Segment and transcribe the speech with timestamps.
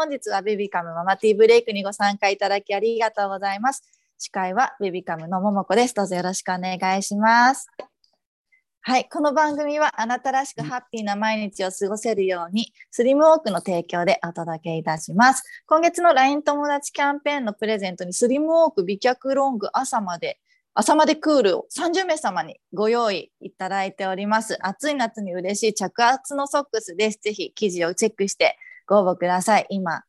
[0.00, 3.82] 本日はベビカムママティーブレイクにご参加いただきありがとうございます。
[4.16, 5.94] 司会はベビカムのももこです。
[5.94, 7.68] どうぞよろしくお願いします。
[8.80, 9.06] はい。
[9.10, 15.44] この番組はあなたらしくハッピーな毎日を過ごせるように、スリムウォークの提供でお届けいたします。
[15.66, 20.40] 今月の LINE 友達キャンペーンのプレゼントにスリムウォーク美脚ロング朝まで
[20.72, 24.56] 朝までクールを30名様にご用意いただいております。
[24.66, 27.18] 暑い夏に嬉しい着圧のソックスです。
[27.20, 28.56] ぜひ記事をチェックして
[28.90, 29.66] ご応募ください。
[29.70, 30.02] 今、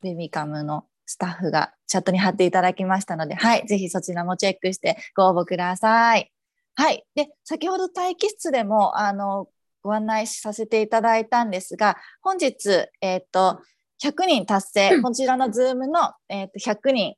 [0.00, 6.30] ベビカムのスタッフがチャットに貼っていただきましたので、はい、ぜひそちらもチェックしてご応募ください。
[6.76, 7.04] はい。
[7.16, 9.48] で、先ほど待機室でも、あの、
[9.82, 13.60] ご案内させていただいたんですが、本日、えっ、ー、と、
[14.00, 17.14] 100人達成、こちらのズームの、えー、と100人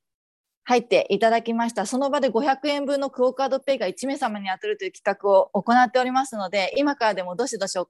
[0.64, 1.84] 入っていただきました。
[1.84, 7.86] その場で500円分のクオカードペイが1名様に当たるという企画を行っておりますので、今からでもどしどしお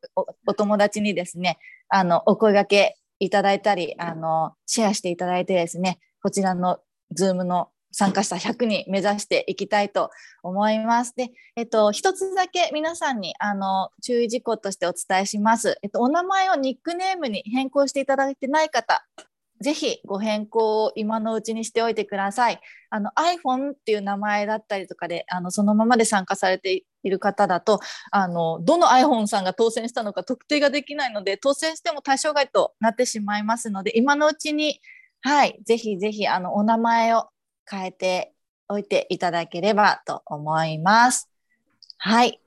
[0.46, 6.78] お友達にですね、あの、お声掛けいただいたり、あの、シェアしていただいてですね、こちらの
[7.12, 10.10] ズームの参加者100人目指していきたいと
[10.42, 11.14] 思います。
[11.14, 15.78] で、えっと、一つだけ皆さんに、あの、注意事項としてお伝えします。
[15.82, 19.06] えっと、お名前をニックネームに変更していただいてない方、
[19.60, 22.60] ぜひご変更を今のうちにしておいてください。
[22.90, 34.80] あの iPhone っていう名前だったりとかで、あのそのままで参加されている方だと、あのどの iPhone さんが当選したのか特定ができないので、当選しても対象外となってしまいますので、今のうちに、
[35.20, 37.28] はい、ぜひぜひあのお名前を
[37.70, 38.32] 変えて
[38.68, 41.28] おいていただければと思います。
[41.98, 42.40] はい。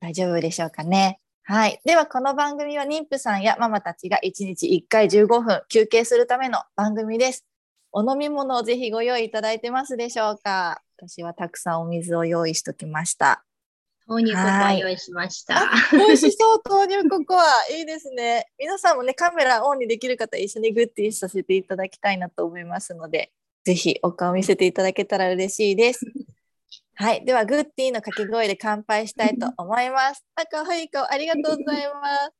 [0.00, 1.20] 大丈夫でしょうかね。
[1.42, 1.80] はい。
[1.84, 7.44] では、この番組は妊婦さんやママたちが1日1回15分休憩するための番組です。
[7.92, 13.44] お飲み物をぜひご用意いただいてますでしょうか私はたくさんお水を用意しときました。
[14.10, 15.70] 豆乳ココア用意しました。
[15.92, 17.44] 美味しそう、豆乳ココア。
[17.72, 18.48] いいですね。
[18.58, 23.30] 皆さんもね、カメラオンにできる方、一緒にグッティさせていただきたいなと思いますので、
[23.62, 26.00] ぜひお顔見せていただけたら嬉しいです。
[26.96, 27.24] はい。
[27.24, 30.24] では、グッティの掛け声で乾杯したいと思います。
[30.34, 32.32] あ、かわいい顔、ありがとうございます。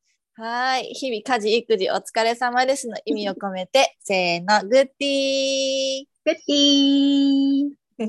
[0.42, 0.86] はい。
[0.86, 6.04] 日々、家事、育児、お疲れ様ですの意味を込めて、せーの、グッティー。
[6.25, 6.53] グッテ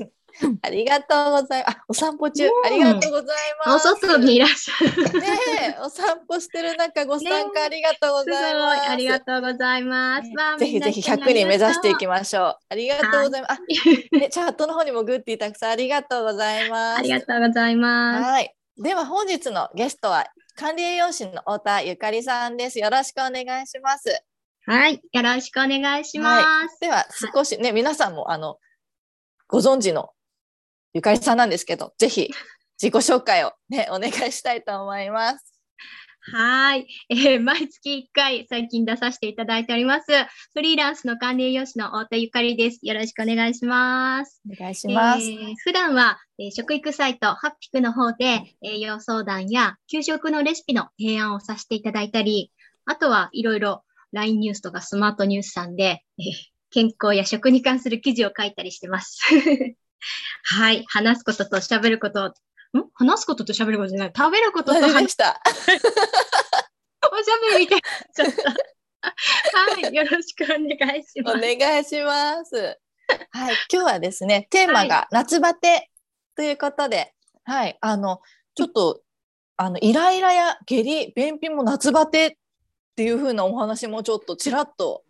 [0.00, 0.10] ー。
[0.62, 1.76] ありがとうございます。
[1.76, 3.88] あ、お散歩中、ありがとうございます。
[3.88, 5.20] お外にいらっしゃる。
[5.20, 8.90] ねお散歩してる中、ご参加ありがとうございます。
[8.90, 10.28] ありがとうございます。
[10.28, 12.56] ね、ぜひぜひ100人目指していきましょう。
[12.68, 13.52] ありがとうございます。
[13.52, 13.58] あ、
[14.18, 16.98] ね、チャットの方にもグッティたくさんありがとうございます。
[16.98, 18.22] ありがとうございます。
[18.24, 18.54] はい。
[18.76, 20.26] では本日のゲストは
[20.56, 22.78] 管理栄養士の太田ゆかりさんです。
[22.78, 24.22] よろしくお願いします。
[24.64, 26.44] はい、よろしくお願いします。
[26.44, 28.58] はい、では少しね、はい、皆さんもあの
[29.48, 30.10] ご存知の
[30.94, 32.30] ゆかりさんなんですけど、ぜひ
[32.80, 35.52] 自己紹介をね、お願いしたいと思います。
[36.24, 40.06] はい、えー、毎月1回最近出させていただいております。
[40.54, 42.78] フリーランスの管理栄養士の太田ゆかりです。
[42.82, 44.40] よろしくお願いします。
[44.48, 45.22] お願いします。
[45.22, 52.52] えー、普段は、えー、食育サイトハッピクの方で栄養相談や給食のレシピの提案をさせていただいたり、
[52.84, 53.82] あとはいろいろ
[54.12, 56.32] LINE ニュースとかスマートニュースさんで、えー、
[56.70, 59.18] 健康や食に関する記事を書いたりしてます。
[60.44, 60.84] はい。
[60.88, 62.32] 話すことと喋ること、ん？
[62.94, 64.12] 話すことと喋ることじゃない。
[64.16, 65.40] 食べることと話した。
[67.12, 68.50] おしゃべりみたいになっちゃった。
[69.82, 69.94] はい。
[69.94, 71.38] よろしくお願いします。
[71.38, 72.78] お願いします。
[73.30, 73.54] はい。
[73.72, 75.90] 今日はですね、テーマが夏バテ
[76.36, 77.12] ということで、
[77.44, 78.20] はい、はい、あの、
[78.54, 79.02] ちょっと、
[79.56, 82.30] あの、イライラや下痢、便秘も夏バテっ
[82.96, 85.04] ていう風なお話もちょっとちらっと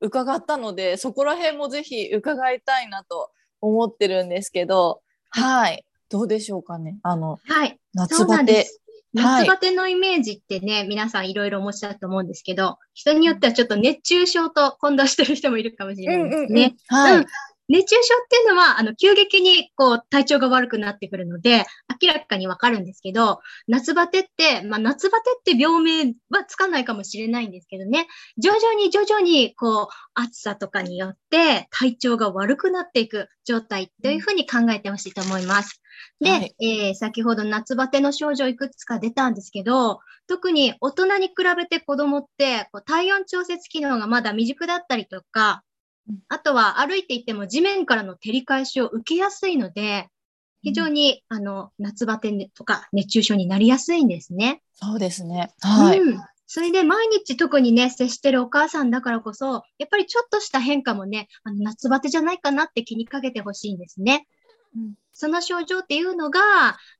[0.00, 5.84] 伺ったので、そこら辺もぜひ伺いたいなと思ってるんですけど、はい。
[6.08, 6.98] どうでしょうかね？
[7.02, 7.78] あの、はい。
[7.94, 8.66] 夏バテ。
[9.12, 16.76] 夏バテのイメージってね、はい、皆さんいろいろお持ちだと思うんですけど、人によってはちょっと熱中症と混同してる人もいるかもしれないですね。
[16.86, 17.26] はい、
[17.70, 21.64] 熱中症っていうのは、あの、急激にこう、体調が悪くなってくるので、
[22.02, 35.80] 明らかにわかるんですけど、夏バテって、まあ、夏バテって病名はつかないかもしれないんですけどね、徐々に徐々に、こう、暑さとかによって体調が悪くなっていく状態というふうに考えてほしいと思います。
[36.20, 45.62] で、はい、えー、先ほど夏バテの症状いくつか出たんですけど、特に大人に比べて子供ってこう体温調節機能がまだ未熟だったりとか、
[46.28, 50.08] あとは歩いていても地面からの照り返しを受けやすいので、
[50.62, 54.62] 非常に、うん、あの夏バテとか熱中症になりやすいんですね。
[54.74, 55.52] そうですね。
[55.60, 56.00] はい。
[56.00, 64.26] うん、それで毎日特にね、接してるお母さんだからこそ、やっぱりちょっとした変化もね、あの夏バテじゃないかなって気にかけてほしいんですね。
[64.76, 66.40] うん、その症状っていうのが、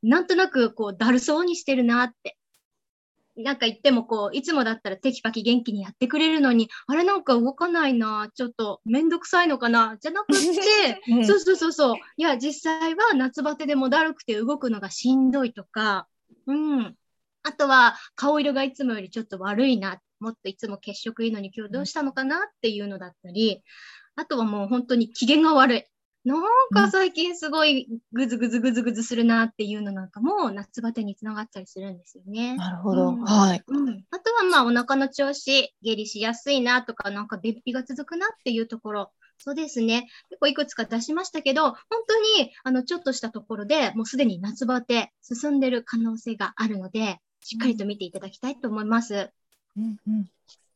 [0.02, 2.36] なんとなくこうだるそうにしてるなって
[3.42, 11.96] なんか言ってもこう、いつもだったらテキパキ元気にやってくれるのに、あれなんか動かないな、ちょっとめんどくさいのかな、じゃなくって、 うん、そうそうそうそう。
[12.16, 16.06] いや、実際は夏バテでもだるくて動くのがしんどいとか、
[16.46, 16.96] うん。
[17.42, 23.62] あとは、顔色がいつもよりちょっと悪いな、もっといつも血色いいのに今日どうしたのかなっていうのだったり、
[24.16, 25.84] あとはもう本当に機嫌が悪い。
[26.24, 32.56] なんか最近すごいぐずぐずぐずぐずするなっていうのなんかも夏バテにつながったりするんですよね。
[32.56, 33.08] なるほど。
[33.08, 34.04] うん、はい、うん。
[34.10, 39.12] あとはまあお腹の調子、下痢しやすいなとか、なんか便秘が続くなっていうところ。
[39.38, 40.08] そうですね。
[40.28, 49.30] 結構いくつか出しましたけど、本当にあのちょっとしたところでもうすでに夏バテ進んでる可能性があるので、しっかりと見ていただきたいと思います。
[49.76, 50.30] うんうん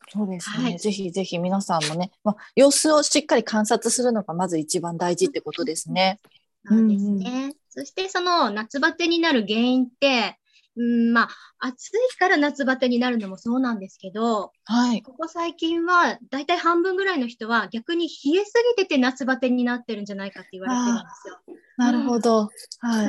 [0.09, 6.21] そうですね、はい、ぜひぜひ皆さんもね、まあ、様子をしっかり観察するのがまず一番大事ってことですね。
[6.67, 7.45] そうですね。
[7.47, 10.39] うん、そしてその夏バテになる原因って、
[10.77, 11.29] うん、まあ、
[11.69, 21.41] 暑いから夏バテになるのもそうなんですけど、はい、ここ最近はだいたい半分ぐらいの人は逆に冷えすぎてて夏バテになってるんじゃないかって言われてるんですよ。
[21.77, 22.41] なるほど。
[22.41, 23.09] うん、はい。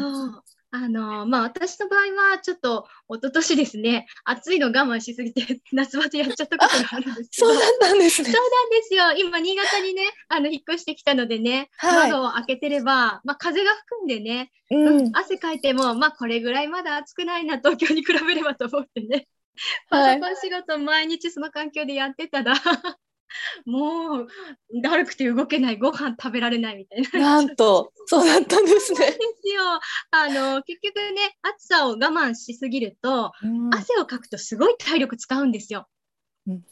[0.75, 1.99] あの、まあ、私の場合
[2.31, 7.47] は、ちょっと、一昨年ですね、暑いの我慢しすぎて、 夏バテやっちゃったことがあるんですけど。
[7.53, 8.31] そうだったんですね。
[8.31, 9.25] そうなんですよ。
[9.25, 19.27] 今、新潟にね、あの、引っ越してきたのでね、はい、窓を開けてれば、まあ、風が吹くんでね、うん、汗かいても、まあ、これぐらいまだ暑くないな、東京に比べればと思ってね。
[19.89, 22.55] パソコン仕事毎日その環境でやってたら
[23.65, 24.27] もう、
[24.81, 27.19] だるくて動けない、ご飯食べられないみたいな。
[27.19, 28.99] なんと、そうだったんですね。
[28.99, 29.63] ですよ。
[30.11, 35.87] あの、結局ね、暑さを我慢しすぎると、うん、汗をかくとすごい体力使うんですよ。
[36.47, 36.63] うん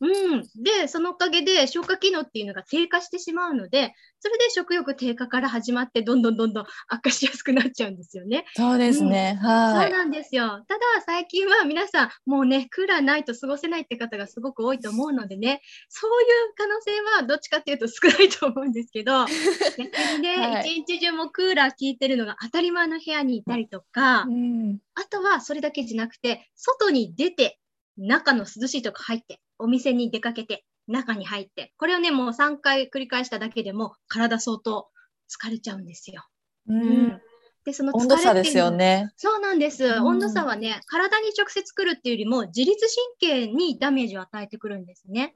[0.00, 8.46] うん、で、そのおかげで消化機能っていうのが低下してしまうので、それで食欲低下から始まって、どんどんどんどん悪化しやすくなっちゃうんですよね。
[8.56, 9.38] そうですね。
[9.40, 9.90] うん、はい。
[9.90, 10.64] そうなんですよ。
[10.66, 19.26] ただ、最近は皆さん、もうね、クーラーないと過ごせないって方がすごく多いと思うのでね、そういう可能性はどっちかっていうと少ないと思うんですけど、
[19.76, 19.80] 逆
[20.16, 27.58] にね、はい、一日中もクーラー効いてるのが当たり前の部屋にいたりとか、うん、あとはそれだけじゃなくて、外に出て
[27.98, 34.88] 中の涼しいとこ入って、お店に出かけて、中に入って、これをね、もう3回繰り返しただけでも、体相当
[35.28, 36.26] 疲れちゃうんですよ。
[36.68, 37.20] うん。
[37.64, 39.12] で、その温度差ですよね。
[39.16, 40.00] そうなんです。
[40.00, 42.86] 温度差はね、体に直接来るっていうよりも、自律
[43.20, 45.34] 神経にダメージを与えてくるんですね。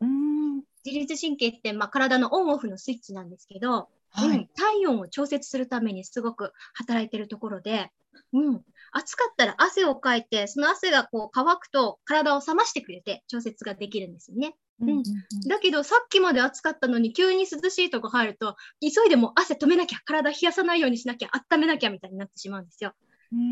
[0.85, 7.91] 自律神経って、まあ、体のオンオフのスイッチなんですけど、はい、うん、体温を調節するためにすごく働いてるところで、
[8.33, 8.63] うん、
[8.93, 14.55] 暑かったら汗をかいて、その汗がこう乾くと体を冷ましてくれて調節ができるんですよね。
[14.81, 15.03] うん、
[15.49, 22.93] だけどさっきまで暑かったのに急に涼しいとこ入ると急いでも汗止めなきゃ体冷やさないようにしなきゃ温めなきゃみたいになってしまうんですよ。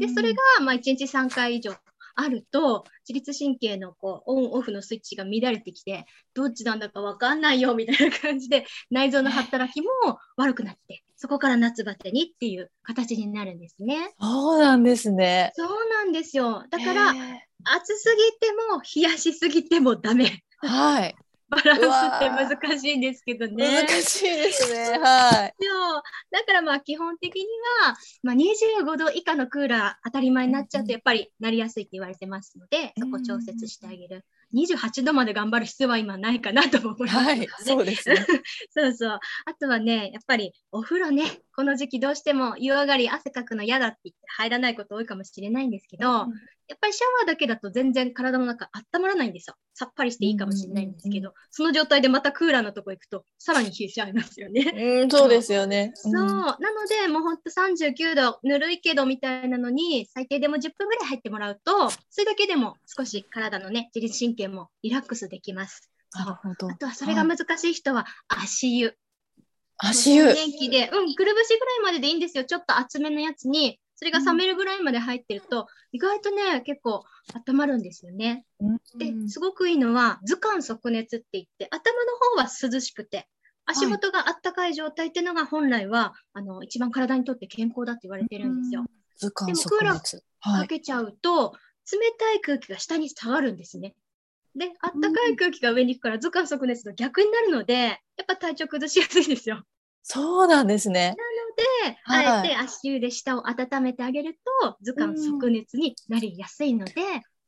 [0.00, 1.74] でそれがまあ1日3回以上
[2.20, 9.88] あると自律神経のこうオンオフのスイッチが乱れてきてどっちなんだか分かんないよみたいな感じで内臓の働きも
[10.36, 14.14] 悪くなってそこから夏バテにっていう形になるんですね。
[14.18, 15.52] そうなんですね。
[15.54, 16.64] そうなんですよ。
[16.70, 17.14] だから、
[17.64, 20.42] 暑すぎても冷やしすぎてもダメ。
[20.62, 21.14] はい。
[21.50, 23.82] バランスって難しいんですけどね。
[23.82, 24.98] 難しいですね。
[24.98, 25.54] はい。
[26.30, 27.42] だからまあ基本的に
[27.82, 34.24] は、まあ、25度以下のクーラー当たり前になっちゃうとやっぱりなりやすいって言われてますので、そこ調節してあげる。
[34.54, 38.16] 28度まで頑張る必要は今ないかなと思います、ね、はい、そうです、ね、
[38.70, 39.10] そうそう。
[39.12, 41.24] あとはね、やっぱりお風呂ね、
[41.54, 46.32] この時期どうしても湯上がり汗かくの嫌だって言って入らないこと多いかもしれないんですけど、うん、
[46.70, 49.56] やっぱりシャワーだけだと全然体の中温まらないんですよ。
[49.74, 54.72] さっぱりしていいかもしれないんですけど、その状態でまたクーラーのとこ行くと、さらに冷えちゃいますよね。
[55.02, 55.90] うん、そうですよね。
[55.96, 56.12] そう。
[56.12, 56.54] なの
[56.88, 65.90] で、もうほんと39度、ぬるいけどみたいなのに、最低でも10分ぐらい入ってもらうと、それだけでも少し体のね、自律神経もリラックスできます。
[66.12, 66.68] なるほど。
[66.70, 68.94] あとはそれが難しい人は足湯。
[69.76, 70.24] 足湯。
[70.24, 72.44] 元気で、うん、くるぶしぐらいまででいいんですよ。
[72.44, 77.04] ちょっと厚めのやつに、それが冷めるぐらいまで入ってると、意外とね、結構
[77.46, 78.46] 温まるんですよね。
[78.96, 83.28] で、すごくいいのは、図鑑即熱って言って、頭の方は涼しくて、
[83.66, 88.86] 足元があったかい状態っていうのが本来は、あの、一番体にとって健康だって言われてるんですよ。
[89.18, 90.22] 図鑑即熱。
[90.40, 91.52] かけちゃうと、
[91.92, 93.94] 冷たい空気が下に下がるんですね。
[94.54, 99.62] で、あったかい空気が上に行くから、図鑑即熱と逆になるので、やっぱ体調崩しやすいですよ。
[100.02, 101.14] そうなんですね。
[102.04, 106.94] あえて足湯で下を温めてあげると、図鑑即熱になりやすいので、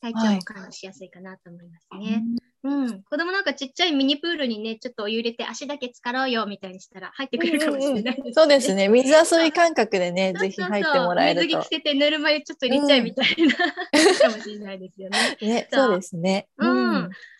[0.00, 2.22] 体調も管理しやすいかなと思いますね。
[2.64, 3.02] うん。
[3.02, 8.88] 子供なんかちっちゃいミニプールにね、ちょっとお湯入れて足だけ浸かろうよみたいにしたら入ってくれるかもしれないねうんうん、そうですね。
[8.88, 11.46] 水遊び感覚でね、ぜひ入ってもらえると。
[11.46, 15.36] 水着着せてぬるま湯ちょっと入れちゃいみたいな、うん、かもしれないですよね。
[15.40, 16.48] ね、そうですね。
[16.58, 16.68] うん。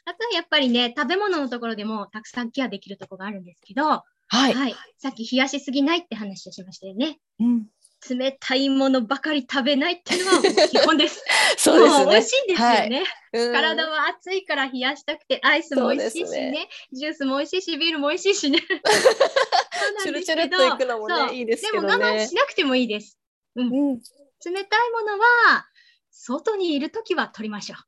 [0.04, 4.54] あとはやっぱりね、食べ物のところでもたくさんケアできるところがあるんですけど、はい。
[4.54, 4.74] はい。
[4.96, 7.18] さっき冷やしすぎないって話をしましたよね。
[7.38, 7.66] うん。
[8.08, 11.22] 冷たいものばかり食べないっていうのは 基本です。
[11.58, 12.10] そうですね。
[12.10, 18.58] 美味しいんですよね、はい、体は暑いから冷やしたくて、アイスも美味しいしね、ねジュースも美味しいし、ビールも美味しいしね。
[20.02, 21.88] チュルチュルっといくのもね、いいですけどね。
[21.90, 23.18] でも我慢しなくてもいいです。
[23.54, 23.66] うん。
[23.66, 25.66] うん、冷たいものは、
[26.10, 27.78] 外にいるときは取りましょう。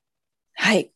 [0.56, 0.92] はい。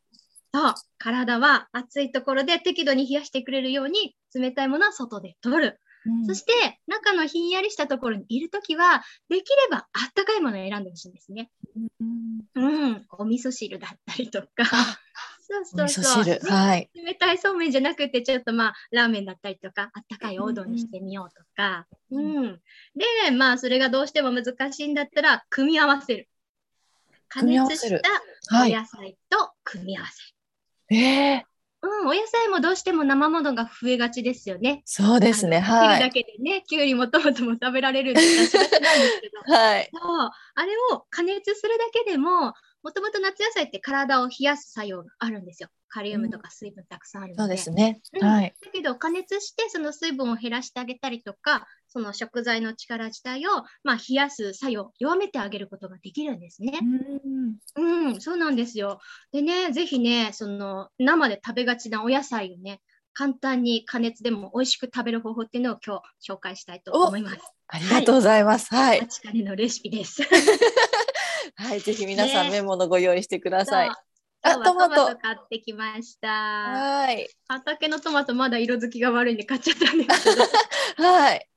[0.55, 5.81] そう、体は暑いところで適度に冷やしてくれるように、冷たいものは外で取る。
[6.27, 6.53] そして
[6.87, 11.51] 中のひんやりしたところにいるときは、できればあったかいものを選んでほしいんですね。
[12.55, 14.49] うん、うん、お味噌汁だったりとか。
[15.41, 16.39] そうそうそう。
[16.51, 21.87] はい、冷たいそうめんじゃなくて、ちょっとまあ、ラーメンだったりとか、あったかいおうどんにしてみようとか。
[22.11, 22.61] うん、うん、
[22.95, 26.29] で、まあ、それがどうしても難しいんだったら、組み合わせる。
[27.29, 30.23] 加熱したお野菜と組み合わせ
[30.91, 30.97] る。
[30.97, 34.83] はい、えーうん、お野菜もどうしても生ものが増えがちですよね。
[34.85, 35.61] そうですね。
[35.61, 36.01] はい。
[36.01, 39.91] だけでね、きゅうりもトマトも食べられるってなんですけど、はい。
[39.93, 45.69] そうあれを加熱するだけでも、もともと夏野菜って体を冷やす作用があるんですよ。
[45.89, 47.43] カリウムとか水分たくさんあるので。
[47.43, 48.01] そうですね。
[48.21, 48.55] はい。
[48.65, 53.51] だけど加熱してその水分を減らしてあげたりとか、その食材の力自体を、
[53.83, 56.79] まあ、冷やす作用、弱めてあげることができるんですね。
[57.77, 59.01] うん、うん、そうなんですよ。
[59.33, 62.81] でね、ぜひね、その生で食べがちなお野菜をね、
[63.15, 67.39] 簡単に加熱でも美味しく食べる方法っていうのを今日紹介したいと思います。
[67.67, 68.73] ありがとうございます。
[68.73, 69.01] はい。
[69.01, 70.23] 待ちかねのレシピです。
[71.57, 73.91] はい、ぜひ皆さん、メモのご用意してください。
[74.43, 76.29] あ、トマト買ってきました。
[76.29, 77.29] はい。
[77.49, 80.45] 畑のトマトまだ色づきが悪いんで買っちゃったんですけど。
[81.09, 81.49] はい。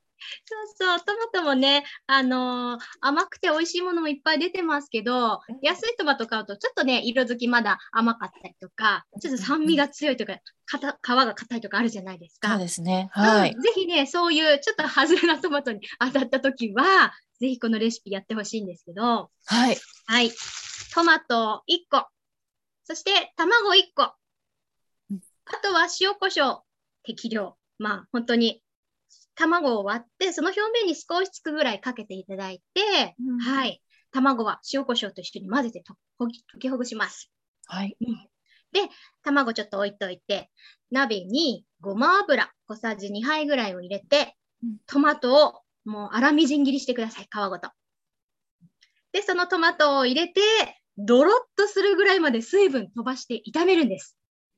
[0.46, 12.50] そうそう、トマトもね、あのー、甘くて美味しいものもいっぱい出てますけど、安いトマト買うとちょっとね、色づきまだ甘かったりとか、ちょっと酸味が強いとか、かた皮が硬いとかあるじゃないですか。
[12.50, 13.10] そうですね。
[13.14, 19.78] はい、うん、ぜひね、そういうちょっと外れなトマトに当たった時は、ぜひこのレシピやってほしいんですけど、はい。
[20.06, 20.32] はい。
[20.94, 22.06] トマト1個、
[22.92, 24.18] そして卵1個、あ
[25.64, 26.62] とは塩コショウ
[27.04, 27.56] 適量。
[27.80, 28.62] まあ本当に
[29.34, 33.82] 卵を割って、その表面に少しつくぐらいかけていただいて、うん、はい。
[34.12, 36.28] 卵は塩コショウと一緒に混ぜてと溶
[36.60, 37.32] きほぐします。
[37.68, 37.96] はい。
[38.74, 38.82] で、
[39.24, 40.52] 卵ちょっと置いといて、
[40.92, 44.36] 鍋にごま油小さじ2杯ぐらいを入れて、
[44.86, 47.72] トマトをもう粗みじん切りしてください、皮ごと。
[49.14, 50.42] で、そのトマトを入れて、
[50.98, 54.18] ドロッとするぐらいまで水分飛ばして炒めるんです。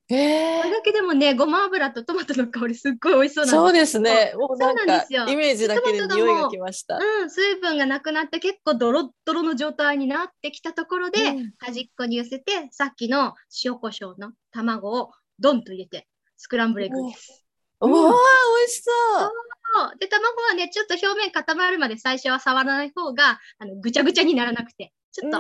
[0.10, 4.34] えー、これだけでもね、ごま油とトマトの香りすっごい美味しそうなんですそうですね。
[4.36, 6.98] もうなんかイメージだけで匂いがきました。
[6.98, 17.46] うん、水分がなくなって結構ドロッドロの状態になってきたところで、うん、端っこに寄せて、さっきの塩コショウの卵をドンと入れて、スクランブルエッグです。
[17.80, 18.18] おお、うん、美
[18.66, 19.98] 味しそう。
[20.00, 25.39] で、卵はね、ちょっと表面固まるまで最初は触らない方が、あのぐちゃぐちゃにならなくて、ちょっと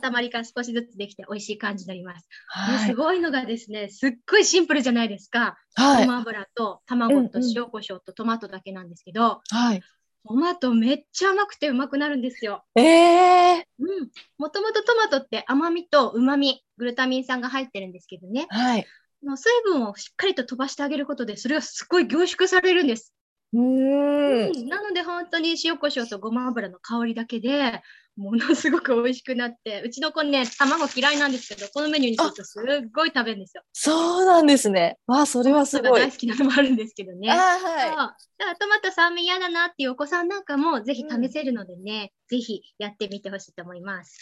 [0.00, 2.28] 塊が少しずつできて美味しい感じになります。
[2.46, 5.58] はい、すごいのがですね、すっごいシンプルじゃないですか。
[5.74, 9.82] はい、ごま油と卵と塩コショウとトマトだけなんですけど、はい、
[10.24, 12.64] トマトめっちゃ甘くてうまくなるんですよ。
[12.76, 14.08] えー、うん。
[14.38, 18.46] もともとトマトって甘みと旨み、グルタミン酸が入ってるんですけどね。
[18.50, 18.86] はい。
[19.24, 23.12] の水分をしっかりと飛ばしてあげることで、それがすごい凝縮されるんです。
[23.52, 27.82] うんなので本当に塩コショウとごま油の香りだけで
[28.18, 33.62] ものすごく美味しくなって、うちの子ね、卵嫌いなんですけど、このメニューにするとすっごい食べるんですよ。
[33.72, 34.98] そうなんですね。
[35.06, 36.00] わあ、それはすごい。
[36.00, 37.30] 大好きなのもあるんですけどね。
[37.30, 37.90] あはい。
[37.90, 44.18] だからトマト酸味嫌だなっていうお子さんなんかもぜひ試せるのでね、うん、ぜひやってみてほしいと思います。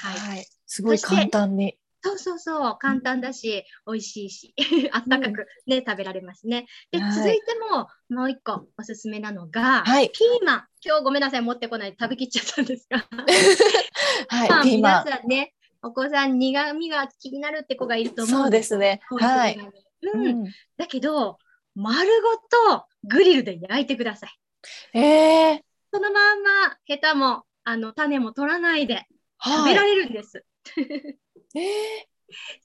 [0.00, 0.36] はい。
[0.36, 1.76] はい、すごい簡単に。
[2.00, 4.54] そうそうそう、簡単だし、美味しいし、
[4.92, 6.66] あったかくね、うん、食べられますね。
[6.92, 7.40] で、はい、続いて
[7.70, 10.64] も、もう一個おすすめなのが、はい、ピーマン。
[10.84, 12.98] 今日ごめんなさい、持ってこない、食べきっちゃったんですが。
[14.28, 15.04] はい、ピーマン。
[15.04, 19.00] 皆さんね、お子さん苦味が気になるって子がいると思うそうですね。
[19.10, 19.58] はい。
[20.02, 20.26] うん。
[20.26, 20.44] うん、
[20.76, 21.38] だけど、
[21.74, 22.36] 丸ご
[22.76, 24.98] とグリルで焼いてください。
[24.98, 25.60] えー、
[25.92, 29.06] そのまんまヘタもあの種も取らないで
[29.42, 30.38] 食べられるんです。
[30.38, 30.44] はい
[30.76, 31.62] えー、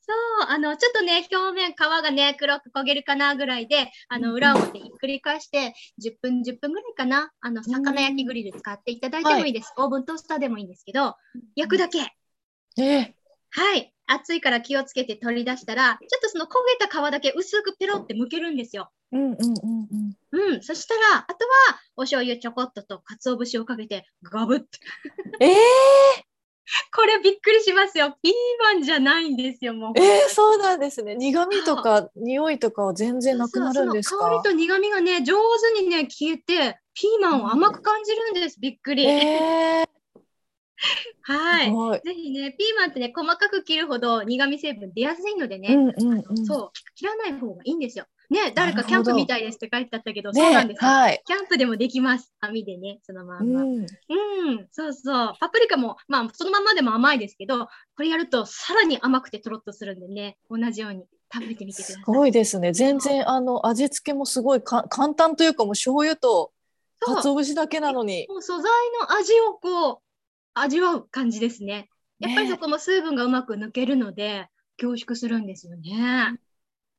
[0.02, 9.74] そう、あの、ちょっとね、表面、皮がね、黒く焦げるかなぐらいで、あの、裏表ひっくり返して、10分、10分ぐらいかな、あの、魚焼きグリル使っていただいてもいいです。
[9.76, 11.16] はい、オーブントースターでもいいんですけど、
[11.56, 12.00] 焼くだけ。
[12.78, 13.14] えー、
[13.52, 13.94] はい。
[14.06, 18.92] 熱いから気をつけて取り出したら、ちょっとその焦げた皮だけ薄くペロって剥けるんですよ。
[19.12, 19.38] うんうんうん
[20.34, 20.54] うん。
[20.54, 20.62] うん。
[20.62, 24.64] そしたら、あとは、お醤油ちょこっとと、鰹節をかけて、ガブッ
[25.40, 25.56] ええー、
[26.96, 28.18] これびっくりしますよ。
[28.22, 29.94] ピーマンじゃないんですよ、もう。
[30.00, 31.16] えー、そうなんですね。
[31.16, 34.30] 苦味とか匂いとかは全然なくなるんですか？
[34.30, 35.36] 香りと苦味がね、上
[35.76, 38.60] 手にね、消えて、ピーマンを甘く感じるんです。
[38.60, 39.06] びっくり。
[39.06, 39.94] えー
[41.22, 42.02] はい。
[42.04, 48.06] ぜひね、ピーマンってね、細かく切るほど苦味成分出やすいのでね、うんうんうん、そう、切らない方がいいんですよ。
[48.34, 51.22] ね、誰かキャンプみたいですって書いてあったけど、そうなんですよ、はい。
[51.24, 52.34] キャンプでもできます。
[52.40, 53.62] 網でね、そのまんま。
[53.62, 53.88] うん、うん、
[54.72, 55.34] そうそう。
[55.40, 62.04] パプリカも、まあ、そのままでも甘いですけど、これやるとさらに甘くてとろっとするんでね、同じように食べてみてください。
[62.04, 62.74] すごいですね。
[62.74, 66.52] 全然、あの、味付けもすごいか簡単というか、もう醤油と、
[67.00, 68.26] 鰹節だけなのに。
[68.30, 68.64] もう素材
[69.00, 69.98] の味をこう、
[70.56, 71.90] 味わう感じですね。
[72.20, 74.48] やっぱりそこも水分がうまく抜けるので、
[74.78, 76.40] 凝縮するんですよね。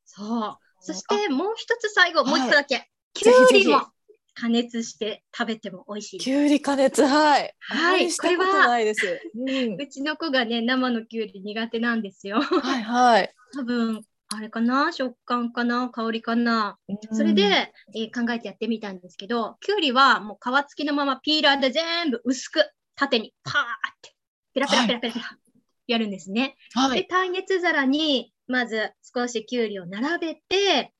[0.04, 0.63] そう。
[0.84, 2.88] そしてもう一つ最後、もう一個だけ。
[3.14, 3.86] きゅうりも
[4.34, 6.18] 加熱して食べても美味しい。
[6.18, 7.54] きゅうり加熱、はい。
[7.60, 8.44] はい、これは、
[8.76, 12.40] うん、 うちの子がね、生のきゅうり苦手なんですよ。
[12.42, 13.34] はいはい。
[13.54, 14.90] 多分、あれかな？
[14.90, 15.88] 食感かな？
[15.90, 16.76] 香りかな、
[17.12, 22.64] それで、えー、考えてやってみたんですけど、きゅうりはもう皮付きのままピーラーで全部薄く
[22.96, 23.58] 縦にパーっ
[24.02, 24.12] て
[24.54, 25.38] ペラペラペラペラペラ
[25.86, 26.56] やるんですね。
[26.72, 30.92] はい、で耐熱皿にまず少しきゅうりを並べて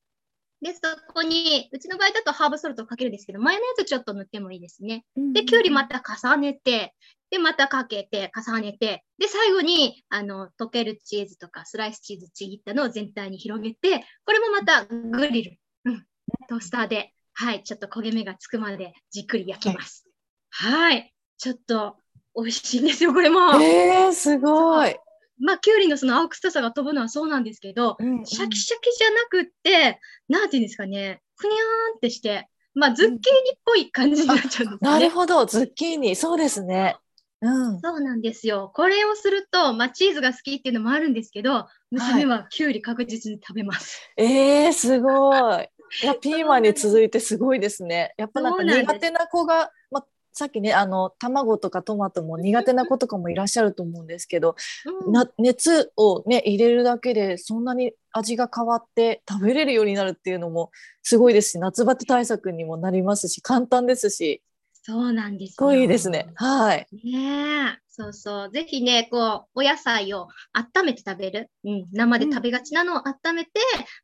[0.61, 0.79] で、そ
[1.13, 5.05] こに、うちの場合だとハーブソルトをかけるんですけど、マヨネーズちょっと塗ってもいいですね。
[5.33, 6.95] で、きゅうりまた重ねて、
[7.29, 16.05] で、またかけて、重ねて、で、最後に、あの、溶けるチーズとか、スライスチーズちぎったのを全体に広げて、これもまたグリル、うん、
[16.47, 20.07] トースターで、はい、ちょっと焦げ目がつくまでじっくり焼きます。
[20.49, 21.97] はい、はいちょっと
[22.33, 23.61] 美味しいんですよ、これも。
[23.61, 24.95] えー、すごい。
[25.39, 29.99] まあ、きゅうりのその青臭さが飛ぶのはそうなんですけど、うんうん、シャキシャキじゃなくって、
[30.29, 33.21] なんていうんですかね、ふにゃーんってして、まあ、ズッキーニっ
[33.65, 34.89] ぽい感じになっちゃうんですね。
[34.89, 36.97] なるほど、ズッキーニ、そうですね。
[37.41, 38.71] うん、そうなんですよ。
[38.73, 44.09] これをすると、まあ、チーズが好きっていうのもあるんですけど、娘はきゅうり確実に食べます。
[44.17, 45.69] はい、えー、すごい。
[46.01, 48.13] いや、ピーマンに続いてすごいですね。
[48.17, 50.05] やっぱなんか苦手な子が、まあ、
[50.37, 54.57] さっきねあの卵とかトマトも苦手な子とかもいらっしゃると思うんですけど、
[55.05, 60.71] うん、な熱をね入れるだけでそんなに味が変わって食べれるようになるっていうのも
[61.03, 64.41] すごいですし夏バテ対策にもなりますし簡単ですし
[64.87, 66.87] そうなんですすごいですねはい。
[67.03, 68.51] ねそうそう。
[68.51, 71.49] ぜひね、こう、お野菜を温めて食べる。
[71.63, 71.85] うん。
[71.91, 73.51] 生で食べがちなのを温めて、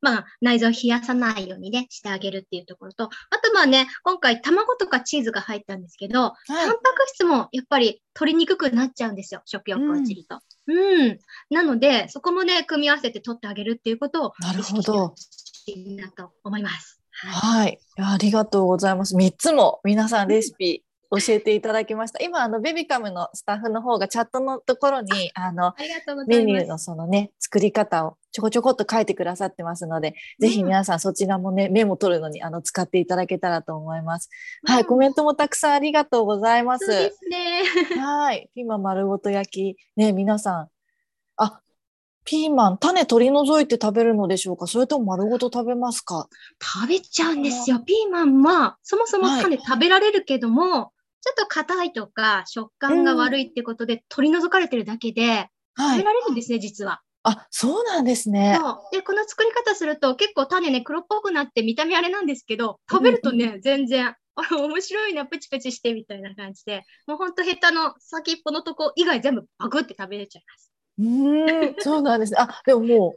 [0.02, 3.10] うん、まあ、内臓を冷やさないようにね、してあげるっていうところと、あ
[3.44, 6.80] とまあね、今回卵とかチーズが入ったんですけど、はい、タンパク
[7.14, 9.42] 質もやっぱり取りにくくなっちゃうんですよ。
[9.46, 10.40] 食欲落ちると。
[10.66, 11.20] うん、うん。
[11.52, 15.14] なので、そこもね、組み合わせて取ってあげるっていうことをなるほど。
[15.68, 17.01] いいなと思います。
[17.24, 17.80] はい、はい。
[17.98, 19.16] ありがとうございます。
[19.16, 22.24] 3つも皆さんレシピ教えていただきました。
[22.24, 25.74] 今、あの、ベビカムのスタッフの方がチャットのところに、あの、
[26.26, 34.30] メニューのそのね、作り方をちょこちょこっと書いてくださってますので、ぜひ皆さんそちらもね、メモ取るのに、あの、使っていただけたらと思います。
[34.66, 36.86] はい、コメントもたくさんありがとうございます。
[36.86, 37.64] すね。
[38.00, 40.70] はい、ピーマン丸ごと焼き、ね、皆さん、あ、
[42.26, 44.68] ピーマン、種取り除いて食べるのでしょうか？
[44.68, 46.28] それとも丸ごと食べますか？
[46.62, 47.80] 食べちゃうんですよ。
[47.80, 50.86] ピーマンは、そもそも種食べられるけども、はい
[51.24, 57.02] ちょっと硬いとか食感が悪いってことで取り除かれてるだけで、食べられるんですね、はい、実は。
[57.22, 58.58] あ、そうなんですね。
[58.92, 64.16] で、この作り方すると結構種ね、黒っぽくなって見た目あれなんですけど、食べるとね、うん、全然、あ
[64.58, 70.71] 面白いな、プチプチしてみたいな感じで、もうほんとヘタの先っぽのとこ以外全部バグって食べれちゃいます。
[71.00, 72.38] うん、そうなんですね。
[72.40, 73.16] あ、でもも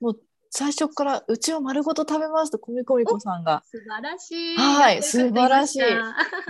[0.00, 3.62] う、もう最初からうちを丸ごと食べますと、コミコミコさんが。
[3.64, 4.56] 素晴らしい。
[4.56, 5.80] はい、素晴らしい。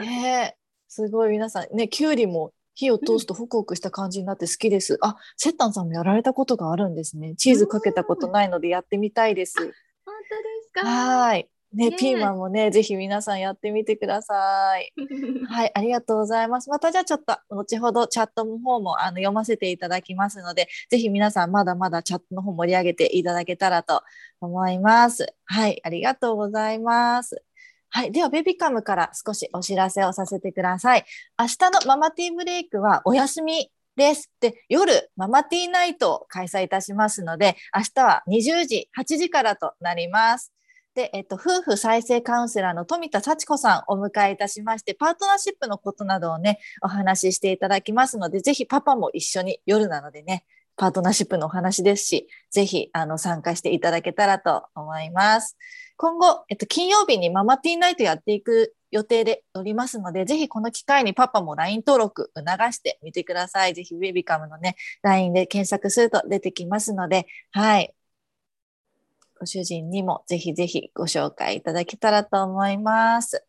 [0.00, 0.56] ね
[0.88, 4.94] すごい皆さんねきゅうりも火を通すとホクホクした感じになって好きです。
[4.94, 7.34] うん、あ、セッタンさんもやられたことがあるんですね。
[7.36, 9.56] チーズかけたことないのでやってみたいです。
[9.58, 9.74] 本当で
[10.62, 10.86] すか？
[10.86, 11.48] はい。
[11.74, 14.92] ね、ね、ピーマンもね、ぜひ皆さんやってみてください。
[15.48, 16.70] はい、ありがとうございます。
[16.70, 24.02] またじゃあちょっと後ほどチャットの方もあの読ませていただきますので、ぜひ皆さんまだまだチャットの方盛り上げていただけたらと
[24.40, 25.34] 思います。
[25.44, 27.42] はい、ありがとうございます。
[27.90, 28.12] はい。
[28.12, 31.04] では、ベビカムから少しお知らせをさせてください。
[31.38, 34.30] 明日のママティーブレイクはお休みです。
[34.40, 40.53] で、夜、ママティーナイトを開催いたしますので、明日は20時、8時からとなります。
[40.94, 50.44] で、えっと、夫婦再生カウンセラーの富田幸子さんをお迎えいたしまして、パートナーシップのことなどをね、お話ししていただきますので、ぜひパパも一緒に夜なのでね、
[50.76, 55.56] パートナーシップのお話ですし、ぜひあの参加していただけたらと思います。
[55.96, 63.74] 今後、えっと、金曜日にママティーナイトやっていく予定でおりますので、ぜひこの機会にパパも LINE 登録促してみてください。
[63.74, 67.94] ぜひウェビカムのね、LINE で検索すると出てきますので、はい。
[69.44, 73.44] ご主人にもぜひぜひご紹介いただけたらと思います。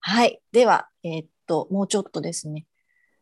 [0.00, 0.40] はい。
[0.50, 2.66] では、えー、っと、もうちょっとですね、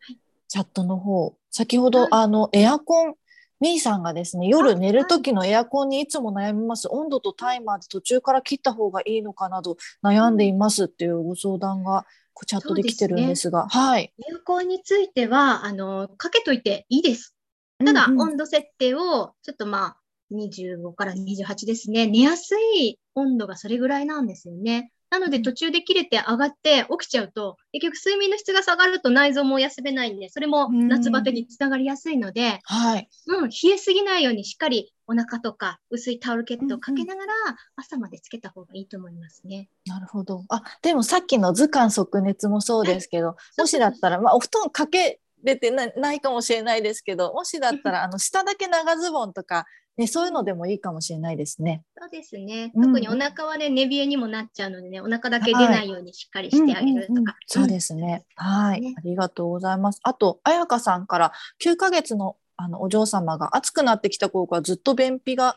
[0.00, 3.16] はい、チャットの方、先ほど、はい、あの、エアコン、
[3.60, 6.88] みーさんがですね、夜寝る時のエアコンにいつも悩みます。
[6.90, 12.06] 温度とタイマーで途中から切った方がいいのかなど悩んでいますっていうご相談が
[12.46, 14.14] チャットできてるんですが、すね、はい。
[14.26, 17.36] エアコンについては、あの、かけといていいです。
[17.84, 19.99] ただ、うんうん、温度設定をちょっとまあ、
[20.32, 22.06] 25から28ですね。
[22.06, 24.92] 寝やすい温度がそれぐらいなんですよね。
[25.10, 33.08] なので途中で切れて上がって起きちゃうと、結局睡眠の質が下がると内臓も休めないんで、それも夏バテにつながりやすいので、はい。
[33.26, 37.32] うん、冷えすぎないようにしっかりお腹とか薄いタオルケットをかけながら
[37.74, 39.68] 朝までつけた方がいいと思いますね。
[39.84, 40.44] なるほど。
[40.48, 49.66] あ、でもさっきの図鑑即熱もそうですけど、はい、もしだったら、まあ、お布団かけれてないかもしれないですけど、もしだったら、あの、下だけ長ズボンとか
[49.96, 51.83] ね、そういうのでもいいかもしれないですね。
[51.98, 52.72] そうですね。
[52.74, 57.12] 特にお腹はね、寝冷えにもなっちゃうのでね、お腹だけ出ないようにしっかりしてあげるとか。
[57.12, 58.24] うんうんうん、そうですね。
[58.37, 60.00] はい、ね、ありがとうございます。
[60.03, 65.57] あと、彩香さんから9ヶ月のあのお嬢様が暑くなってきた頃からずっと便秘が、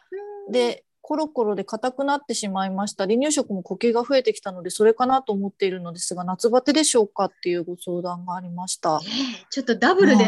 [0.50, 3.04] で、コロコロで硬くなってしまいました。
[3.04, 9.02] 離乳食も呼吸が増えてきたので、それかなと思っているのですが、夏バテでしょうかっていうご相談がありました。
[9.50, 10.24] ちょっとダブルで、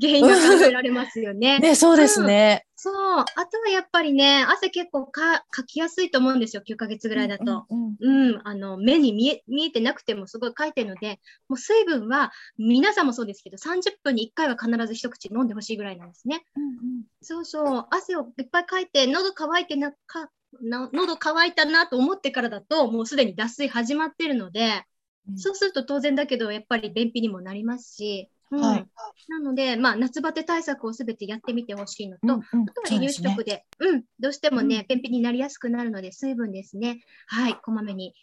[0.00, 1.60] 原因が考えられますよね。
[1.62, 2.66] ね、そうですね。
[2.78, 2.94] そう。
[2.94, 7.64] あとはやっぱりね、汗結構かかきやすいと思うんですよ、9ヶ月ぐらいだと。
[7.70, 16.44] うん、うんうん、あの、目に見え見えてなくてもすごいかいてるので、もう水分は皆さんもそうですけど、30分に1回は必ず一口飲んでほしいぐらいなんですね。
[16.54, 16.78] うんうん、
[17.22, 17.86] そうそう。
[17.90, 24.84] 汗をいっぱいかいて、喉乾いてなか、な喉乾いたなと思ってからだと、もうすでに脱水始まってるので、
[25.30, 28.86] うん、そうすると当然だけど、やっぱり便秘にもなりますし、うん、はい、
[29.28, 38.14] なので、まあ、夏バテ対策をすべてやってみてほしいのと、うんうん、あとは離乳食で、うでね、うん、どうしてもね、便秘になりやすくなるので、水分ですね、はい、こまめに、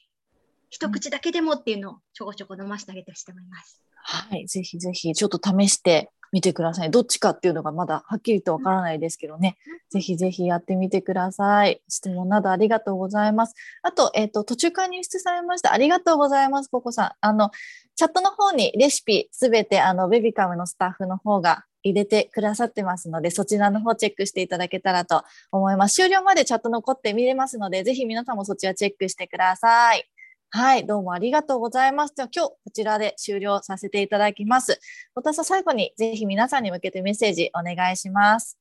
[0.70, 3.84] 一口だけでもっていうのをちょこちょこ飲ませてあげてほしいと思います。
[4.04, 6.92] はい、ぜひぜひ、ちょっと試してみてください。
[6.92, 9.56] どっちかっていうのがまだはっきりとわからないですけどね、
[9.90, 11.82] ぜひぜひやってみてください。
[11.88, 13.54] 質問などありがとうございます。
[13.84, 15.72] あと、えっ、ー、と、途中から入室されました。
[15.72, 17.12] ありがとうございます、ココさん。
[17.22, 17.52] あの、
[17.96, 25.96] チャットの方にレシピすべて、あの、ベビカムのスタッフの方が入れてくださってますので、そちらの方チェックしていただけたらと思います。
[25.96, 30.13] 終了までチャット残って見れますので、ぜひ皆さんもそちらチェックしてください。
[30.56, 32.14] はい、どうもありがとうございます。
[32.16, 34.80] じゃ今日こちらで終了させていただきます。
[35.16, 38.60] 私は最後にぜひ皆さんに向けてメッセージお願いします。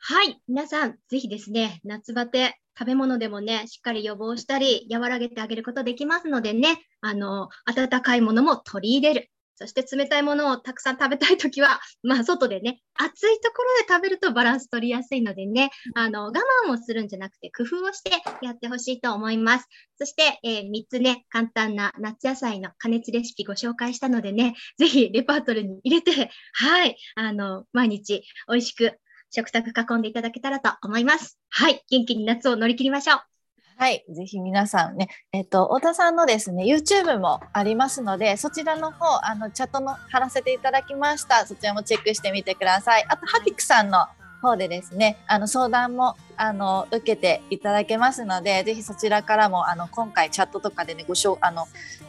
[0.00, 9.30] はい、皆さんぜひですね、夏バテ食べ物でもね、しっかり予防したり、和らげてあげることできますのでね、あの、温かいものも取り入れる。
[9.54, 18.10] そして冷たいものをたくさん食べたいときは、 まあ、外でね、暑いところで食べるとバランス取りやすいのでね、あの、我慢をするんじゃなくて、工夫をして
[18.44, 19.68] やってほしいと思います。
[19.98, 28.98] そして、えー、3つね、簡単な夏野菜の加熱レシピご紹介したのでね、ぜひレパートリーに入れて、はい、あの、毎日美味しく
[29.30, 31.38] 食卓囲んでいただけたらと思います。
[31.50, 33.31] はい、元気に夏を乗り切りましょう。
[33.76, 41.46] はい、ぜひ皆さんね、えっと、太田さんのですね、YouTube もありますので、そちらの方、あの、チャットの貼らせていただきました。
[41.46, 43.04] そちらもチェックしてみてください。
[43.08, 44.06] あと、ハピクさんの
[44.42, 51.66] 方でですね、あの、相談も、あの、受けていただけますので、ぜひそちらからも、あの、今回チャットとかでね、ごしょあの、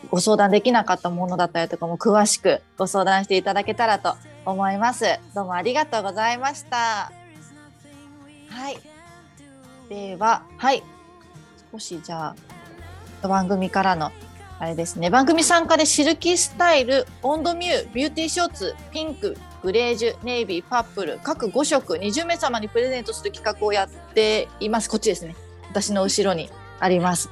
[0.09, 5.05] ご相談できなかったものだったりとかも詳しくご相談していただけたらと思います。
[5.33, 7.11] どうもありがとうございました。
[8.49, 8.77] はい。
[9.89, 10.83] では、はい。
[11.73, 12.35] 少しじゃ
[13.23, 14.11] あ番組からの
[14.59, 25.35] あれですね番組参加でシルキースタイルオンドミュービューティーショーツピンクグレージュネイビーパープル各5色20名様にプレゼントする企画をやっていますこっちですね
[25.71, 26.47] 私の後ろに
[26.79, 27.31] あります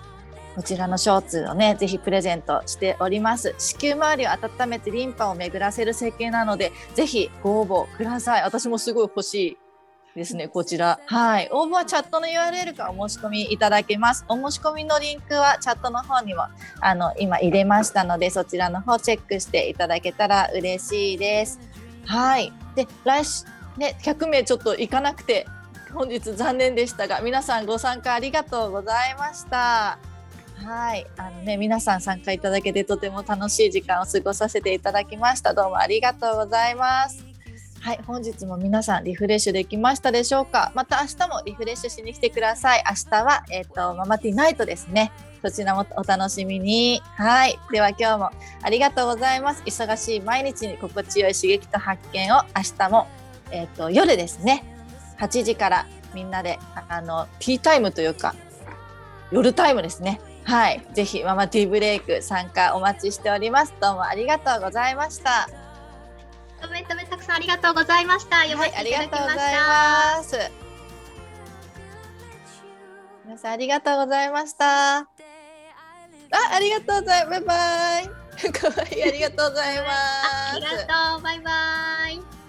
[0.56, 3.56] こちらのショーツをね、ぜひプレゼントしております。
[3.58, 8.44] 子宮周りを温めてリンパを巡らせる設計なので、ぜひご応募ください。
[8.44, 9.58] 私もすごい欲しい
[10.16, 11.00] ですね、こちら。
[11.06, 11.50] はい。
[11.52, 14.26] 応募はチャットの URL からお申し込みいただけます。
[14.28, 16.44] お申し込みのリンクはチャットの方にも、
[16.82, 21.60] あの、今入れましたので、そちらの方チェックしていただけたら嬉しいです。
[22.06, 22.52] はい。
[22.76, 23.46] で、来週、
[23.78, 25.48] ね、100名ちょっと行かなくて、
[25.94, 29.98] 本日残念でしたが、皆さんご参加ありがとうございました。
[30.66, 35.54] はい、あのね、皆さん参加いただけてとても楽しい時間を過ごさせていただきました。
[35.54, 37.31] どうもありがとうございます。
[37.84, 40.72] はい、本日も皆さんリフレッシュできましたでしょうか？
[40.76, 42.84] また明日もリフレッシュしに来てください。
[42.88, 45.12] 明日はえっ、ー、とママティナイトですね。
[45.42, 47.02] そちらもお楽しみに。
[47.16, 48.30] はい、では今日も
[48.62, 49.64] ありがとうございます。
[49.64, 53.08] 忙しい毎日に心地よい刺激と発見を明日も
[53.50, 54.64] えっ、ー、と夜ですね。
[55.18, 58.36] 8時からみんなであのティータイムというか
[59.32, 60.22] 夜タイムですね。
[60.44, 63.74] はい、ぜひママティーブレイク参加お待ちしております。
[63.82, 65.50] どうもありがとうございました。
[67.32, 68.38] さんありがとうござざいました。
[68.42, 69.42] 読ませていただきました。
[69.42, 70.52] はい、
[73.26, 75.00] 皆さんありがとうございました。
[75.00, 75.06] あ、
[76.54, 77.42] ありがとうございます。
[77.42, 78.22] バイバイ。
[78.52, 80.56] かわいい、ありがとうございます。
[80.56, 81.52] ありがとう、バイバ
[82.10, 82.41] イ。